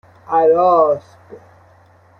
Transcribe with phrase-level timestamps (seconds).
[0.27, 1.17] اراسب